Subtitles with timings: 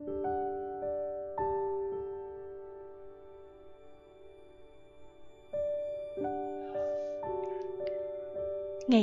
[0.00, 0.08] Ngày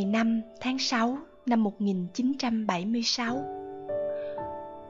[0.05, 3.45] 5 tháng 6 năm 1976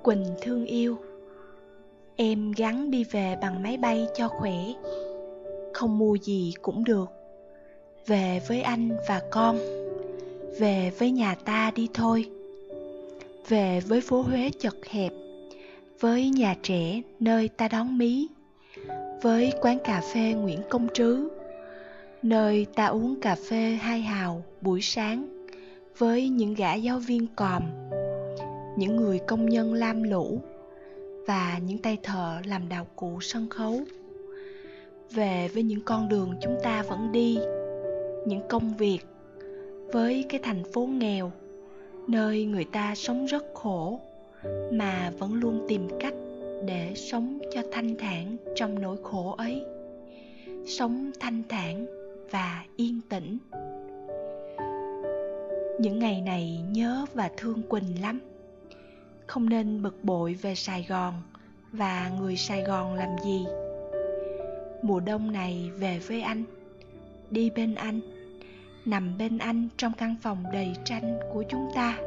[0.04, 0.98] Quỳnh thương yêu.
[2.16, 4.58] Em gắn đi về bằng máy bay cho khỏe.
[5.74, 7.10] Không mua gì cũng được.
[8.06, 9.58] Về với anh và con.
[10.60, 12.30] Về với nhà ta đi thôi.
[13.48, 15.12] Về với phố Huế chật hẹp.
[16.00, 18.28] Với nhà trẻ nơi ta đón mí,
[19.22, 21.30] Với quán cà phê Nguyễn Công Trứ,
[22.22, 25.46] nơi ta uống cà phê hai hào buổi sáng
[25.98, 27.64] với những gã giáo viên còm,
[28.78, 30.42] những người công nhân lam lũ
[31.28, 33.80] và những tay thợ làm đạo cụ sân khấu.
[35.12, 37.40] Về với những con đường chúng ta vẫn đi,
[38.26, 39.00] những công việc
[39.94, 41.32] với cái thành phố nghèo
[42.08, 44.00] nơi người ta sống rất khổ
[44.72, 46.14] mà vẫn luôn tìm cách
[46.66, 49.66] để sống cho thanh thản trong nỗi khổ ấy.
[50.68, 51.86] Sống thanh thản
[52.32, 53.38] và yên tĩnh.
[55.80, 58.20] Những ngày này nhớ và thương quỳnh lắm.
[59.28, 61.14] Không nên bực bội về sài gòn
[61.72, 63.46] và người sài gòn làm gì.
[64.82, 66.44] Mùa đông này về với anh,
[67.32, 68.00] đi bên anh,
[68.86, 71.98] nằm bên anh trong căn phòng đầy tranh của chúng ta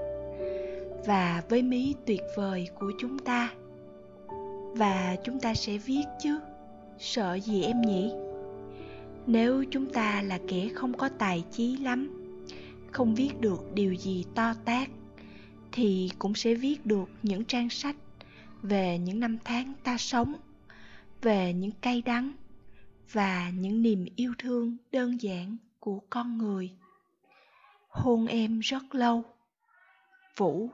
[1.06, 3.54] và với mí tuyệt vời của chúng ta.
[4.74, 6.40] Và chúng ta sẽ viết chứ,
[6.98, 8.12] sợ gì em nhỉ?
[9.26, 12.10] Nếu chúng ta là kẻ không có tài trí lắm,
[12.92, 14.88] không viết được điều gì to tát,
[15.72, 17.96] thì cũng sẽ viết được những trang sách
[18.62, 20.34] về những năm tháng ta sống,
[21.22, 22.32] về những cay đắng
[23.12, 26.70] và những niềm yêu thương đơn giản của con người.
[27.88, 29.24] Hôn em rất lâu.
[30.36, 30.68] Vũ